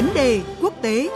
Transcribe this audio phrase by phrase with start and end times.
[0.00, 1.08] Vấn đề quốc tế.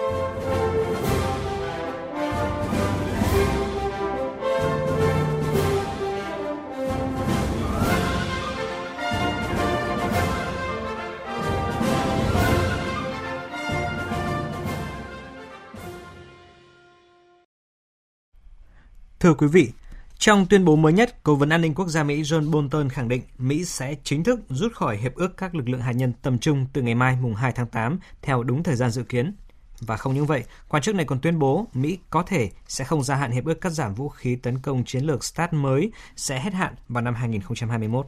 [19.20, 19.72] Thưa quý vị,
[20.18, 23.08] trong tuyên bố mới nhất, Cố vấn an ninh quốc gia Mỹ John Bolton khẳng
[23.08, 26.38] định Mỹ sẽ chính thức rút khỏi Hiệp ước các lực lượng hạt nhân tầm
[26.38, 29.34] trung từ ngày mai mùng 2 tháng 8 theo đúng thời gian dự kiến.
[29.80, 33.02] Và không những vậy, quan chức này còn tuyên bố Mỹ có thể sẽ không
[33.02, 36.40] gia hạn hiệp ước cắt giảm vũ khí tấn công chiến lược START mới sẽ
[36.40, 38.06] hết hạn vào năm 2021.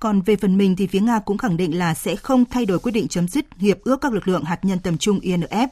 [0.00, 2.78] Còn về phần mình thì phía Nga cũng khẳng định là sẽ không thay đổi
[2.78, 5.68] quyết định chấm dứt hiệp ước các lực lượng hạt nhân tầm trung INF.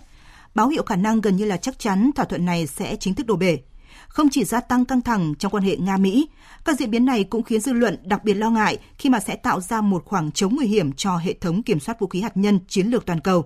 [0.54, 3.26] Báo hiệu khả năng gần như là chắc chắn thỏa thuận này sẽ chính thức
[3.26, 3.59] đổ bể
[4.14, 6.27] không chỉ gia tăng căng thẳng trong quan hệ Nga-Mỹ,
[6.64, 9.37] các diễn biến này cũng khiến dư luận đặc biệt lo ngại khi mà sẽ
[9.37, 12.37] tạo ra một khoảng trống nguy hiểm cho hệ thống kiểm soát vũ khí hạt
[12.37, 13.45] nhân chiến lược toàn cầu.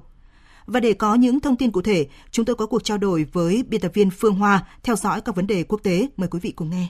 [0.67, 3.63] Và để có những thông tin cụ thể, chúng tôi có cuộc trao đổi với
[3.69, 6.09] biên tập viên Phương Hoa theo dõi các vấn đề quốc tế.
[6.17, 6.87] Mời quý vị cùng nghe.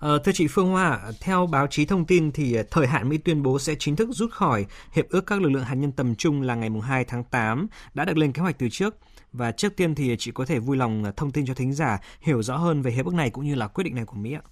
[0.00, 3.18] À, thưa chị Phương Hoa, theo báo chí thông tin thì ờ, thời hạn Mỹ
[3.18, 6.14] tuyên bố sẽ chính thức rút khỏi hiệp ước các lực lượng hạt nhân tầm
[6.14, 8.96] trung là ngày 2 tháng 8 đã được lên kế hoạch từ trước.
[9.32, 11.98] Và trước tiên thì chị có thể vui lòng ờ, thông tin cho thính giả
[12.20, 14.32] hiểu rõ hơn về hiệp ước này cũng như là quyết định này của Mỹ
[14.32, 14.42] ạ.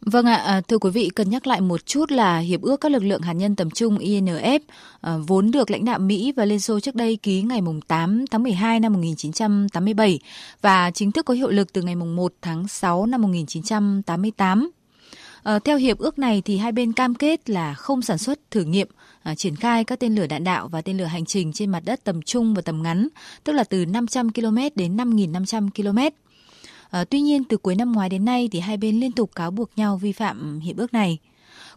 [0.00, 2.92] Vâng ạ, à, thưa quý vị, cần nhắc lại một chút là Hiệp ước các
[2.92, 4.60] lực lượng hạt nhân tầm trung INF
[5.00, 8.42] à, vốn được lãnh đạo Mỹ và Liên Xô trước đây ký ngày 8 tháng
[8.42, 10.18] 12 năm 1987
[10.62, 14.70] và chính thức có hiệu lực từ ngày 1 tháng 6 năm 1988.
[15.42, 18.64] Ờ, theo hiệp ước này thì hai bên cam kết là không sản xuất thử
[18.64, 18.88] nghiệm
[19.22, 21.82] à, triển khai các tên lửa đạn đạo và tên lửa hành trình trên mặt
[21.84, 23.08] đất tầm trung và tầm ngắn,
[23.44, 25.98] tức là từ 500 km đến 5.500 km.
[26.90, 29.50] À, tuy nhiên từ cuối năm ngoái đến nay thì hai bên liên tục cáo
[29.50, 31.18] buộc nhau vi phạm hiệp ước này.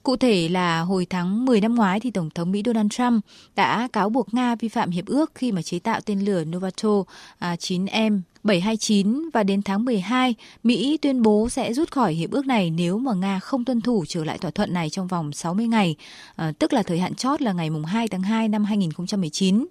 [0.04, 3.88] Cụ thể là hồi tháng 10 năm ngoái thì Tổng thống Mỹ Donald Trump đã
[3.94, 7.04] cáo buộc Nga vi phạm hiệp ước khi mà chế tạo tên lửa Novato
[7.40, 12.48] à, 9M 729 và đến tháng 12, Mỹ tuyên bố sẽ rút khỏi hiệp ước
[12.48, 15.68] này nếu mà Nga không tuân thủ trở lại thỏa thuận này trong vòng 60
[15.68, 15.96] ngày,
[16.36, 19.66] à, tức là thời hạn chót là ngày 2 tháng 2 năm 2019.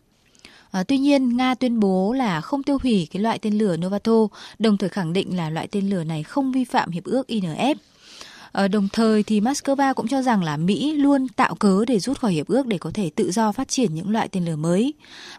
[0.72, 4.12] À, tuy nhiên, Nga tuyên bố là không tiêu hủy cái loại tên lửa Novato,
[4.58, 7.74] đồng thời khẳng định là loại tên lửa này không vi phạm hiệp ước INF.
[7.74, 11.98] À, ờ, đồng thời thì Moscow cũng cho rằng là Mỹ luôn tạo cớ để
[11.98, 14.56] rút khỏi hiệp ước để có thể tự do phát triển những loại tên lửa
[14.56, 14.94] mới.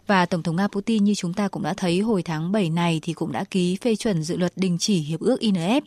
[0.06, 3.00] Và Tổng thống Nga Putin như chúng ta cũng đã thấy hồi tháng 7 này
[3.02, 5.80] thì cũng đã ký phê chuẩn dự luật đình chỉ hiệp ước INF.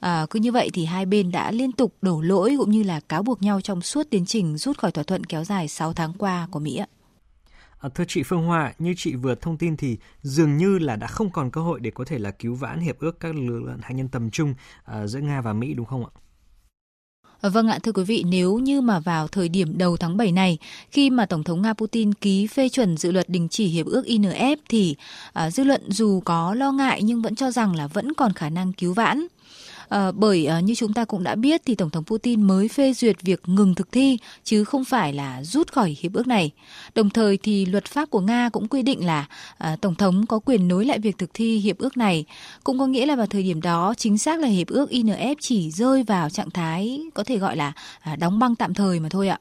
[0.00, 2.82] À, ờ, cứ như vậy thì hai bên đã liên tục đổ lỗi cũng như
[2.82, 5.92] là cáo buộc nhau trong suốt tiến trình rút khỏi thỏa thuận kéo dài 6
[5.92, 6.86] tháng qua của Mỹ ạ.
[7.78, 11.06] À, thưa chị Phương Hoa, như chị vừa thông tin thì dường như là đã
[11.06, 13.78] không còn cơ hội để có thể là cứu vãn hiệp ước các lực lượng
[13.82, 16.10] hạt nhân tầm trung uh, giữa Nga và Mỹ đúng không ạ?
[17.42, 20.58] Vâng ạ, thưa quý vị, nếu như mà vào thời điểm đầu tháng 7 này,
[20.90, 24.06] khi mà Tổng thống Nga Putin ký phê chuẩn dự luật đình chỉ hiệp ước
[24.06, 24.96] INF thì
[25.46, 28.48] uh, dư luận dù có lo ngại nhưng vẫn cho rằng là vẫn còn khả
[28.50, 29.26] năng cứu vãn.
[29.88, 32.92] À, bởi à, như chúng ta cũng đã biết thì Tổng thống Putin mới phê
[32.92, 36.50] duyệt việc ngừng thực thi chứ không phải là rút khỏi hiệp ước này.
[36.94, 39.26] Đồng thời thì luật pháp của Nga cũng quy định là
[39.58, 42.24] à, Tổng thống có quyền nối lại việc thực thi hiệp ước này.
[42.64, 45.70] Cũng có nghĩa là vào thời điểm đó chính xác là hiệp ước INF chỉ
[45.70, 49.28] rơi vào trạng thái có thể gọi là à, đóng băng tạm thời mà thôi
[49.28, 49.38] ạ.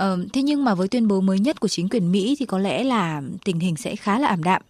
[0.00, 2.58] Ờ, thế nhưng mà với tuyên bố mới nhất của chính quyền Mỹ thì có
[2.58, 4.62] lẽ là tình hình sẽ khá là ảm đạm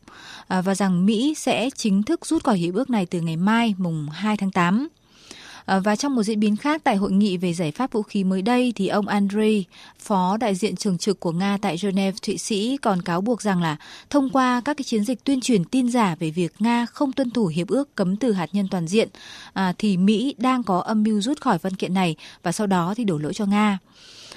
[0.49, 3.75] à, và rằng Mỹ sẽ chính thức rút khỏi hiệp ước này từ ngày mai
[3.79, 4.89] mùng 2 tháng 8.
[5.29, 8.03] À, ờ, và trong một diễn biến khác tại hội nghị về giải pháp vũ
[8.03, 9.65] khí mới đây thì ông Andrei,
[9.99, 13.63] phó đại diện thường trực của Nga tại Geneva, Thụy Sĩ còn cáo buộc rằng
[13.63, 13.77] là
[14.11, 17.31] thông qua các cái chiến dịch tuyên truyền tin giả về việc Nga không tuân
[17.31, 19.09] thủ hiệp ước cấm từ hạt nhân toàn diện
[19.53, 22.95] à, thì Mỹ đang có âm mưu rút khỏi văn kiện này và sau đó
[22.97, 23.79] thì đổ lỗi cho Nga.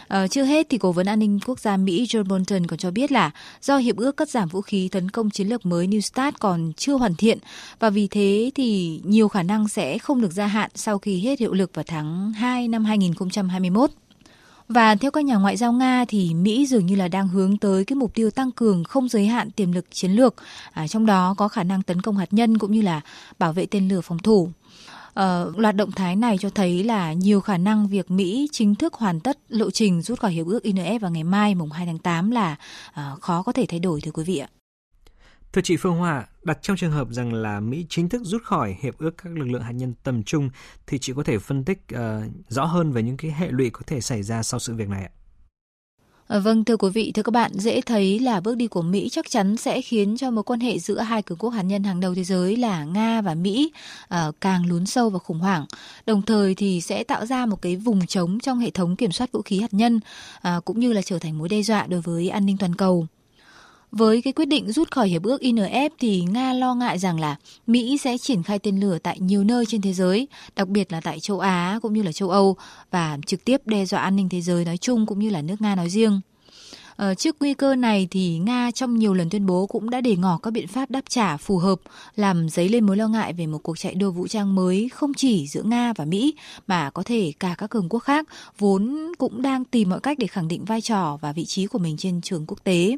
[0.07, 2.79] Ờ, à, chưa hết thì Cố vấn an ninh quốc gia Mỹ John Bolton còn
[2.79, 3.31] cho biết là
[3.61, 6.73] do hiệp ước cắt giảm vũ khí tấn công chiến lược mới New START còn
[6.77, 7.37] chưa hoàn thiện
[7.79, 11.39] và vì thế thì nhiều khả năng sẽ không được gia hạn sau khi hết
[11.39, 13.91] hiệu lực vào tháng 2 năm 2021.
[14.67, 17.85] Và theo các nhà ngoại giao Nga thì Mỹ dường như là đang hướng tới
[17.85, 20.35] cái mục tiêu tăng cường không giới hạn tiềm lực chiến lược,
[20.71, 23.01] à, trong đó có khả năng tấn công hạt nhân cũng như là
[23.39, 24.49] bảo vệ tên lửa phòng thủ.
[25.19, 28.93] Uh, loạt động thái này cho thấy là nhiều khả năng việc Mỹ chính thức
[28.93, 31.99] hoàn tất lộ trình rút khỏi hiệp ước INF vào ngày mai mùng 2 tháng
[31.99, 32.55] 8 là
[32.89, 34.47] uh, khó có thể thay đổi thưa quý vị ạ.
[35.53, 38.75] Thưa chị Phương Hoa, đặt trong trường hợp rằng là Mỹ chính thức rút khỏi
[38.81, 40.49] hiệp ước các lực lượng hạt nhân tầm trung
[40.87, 41.99] thì chị có thể phân tích uh,
[42.47, 45.03] rõ hơn về những cái hệ lụy có thể xảy ra sau sự việc này
[45.03, 45.11] ạ?
[46.27, 49.09] Ờ, vâng, thưa quý vị, thưa các bạn, dễ thấy là bước đi của Mỹ
[49.11, 51.99] chắc chắn sẽ khiến cho mối quan hệ giữa hai cường quốc hạt nhân hàng
[51.99, 53.71] đầu thế giới là Nga và Mỹ
[54.03, 55.65] uh, càng lún sâu và khủng hoảng.
[56.05, 59.31] Đồng thời thì sẽ tạo ra một cái vùng trống trong hệ thống kiểm soát
[59.31, 59.99] vũ khí hạt nhân
[60.47, 63.07] uh, cũng như là trở thành mối đe dọa đối với an ninh toàn cầu.
[63.95, 67.35] Với cái quyết định rút khỏi hiệp ước INF thì Nga lo ngại rằng là
[67.67, 71.01] Mỹ sẽ triển khai tên lửa tại nhiều nơi trên thế giới, đặc biệt là
[71.01, 72.55] tại châu Á cũng như là châu Âu
[72.91, 75.61] và trực tiếp đe dọa an ninh thế giới nói chung cũng như là nước
[75.61, 76.21] Nga nói riêng.
[76.95, 80.15] Ờ, trước nguy cơ này thì Nga trong nhiều lần tuyên bố cũng đã đề
[80.15, 81.79] ngỏ các biện pháp đáp trả phù hợp,
[82.15, 85.13] làm dấy lên mối lo ngại về một cuộc chạy đua vũ trang mới không
[85.13, 86.33] chỉ giữa Nga và Mỹ
[86.67, 88.27] mà có thể cả các cường quốc khác
[88.59, 91.79] vốn cũng đang tìm mọi cách để khẳng định vai trò và vị trí của
[91.79, 92.97] mình trên trường quốc tế.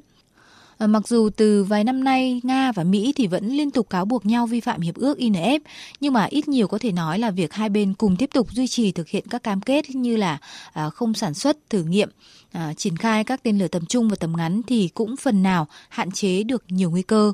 [0.78, 4.06] Ờ, mặc dù từ vài năm nay Nga và Mỹ thì vẫn liên tục cáo
[4.06, 5.60] buộc nhau vi phạm hiệp ước INF,
[6.00, 8.68] nhưng mà ít nhiều có thể nói là việc hai bên cùng tiếp tục duy
[8.68, 10.38] trì thực hiện các cam kết như là
[10.74, 12.10] à, không sản xuất, thử nghiệm,
[12.52, 15.68] à, triển khai các tên lửa tầm trung và tầm ngắn thì cũng phần nào
[15.90, 17.34] hạn chế được nhiều nguy cơ.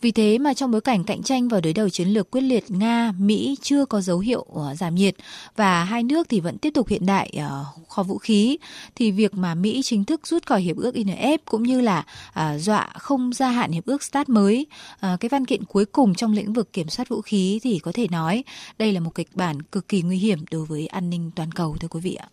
[0.00, 2.64] Vì thế mà trong bối cảnh cạnh tranh vào đối đầu chiến lược quyết liệt
[2.68, 5.14] Nga, Mỹ chưa có dấu hiệu ờ, giảm nhiệt
[5.56, 8.58] và hai nước thì vẫn tiếp tục hiện đại ờ, kho vũ khí
[8.94, 12.58] thì việc mà Mỹ chính thức rút khỏi hiệp ước INF cũng như là ờ,
[12.58, 14.66] dọa không gia hạn hiệp ước START mới,
[15.00, 18.08] cái văn kiện cuối cùng trong lĩnh vực kiểm soát vũ khí thì có thể
[18.10, 18.44] nói
[18.78, 21.76] đây là một kịch bản cực kỳ nguy hiểm đối với an ninh toàn cầu
[21.80, 22.28] thưa quý vị ạ.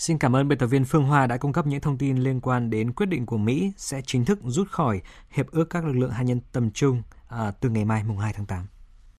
[0.00, 2.40] Xin cảm ơn biên tập viên Phương Hoa đã cung cấp những thông tin liên
[2.40, 5.00] quan đến quyết định của Mỹ sẽ chính thức rút khỏi
[5.30, 8.32] Hiệp ước các lực lượng hạt nhân tầm trung à, từ ngày mai mùng 2
[8.32, 8.66] tháng 8.